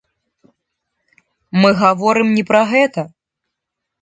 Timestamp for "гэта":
2.73-3.01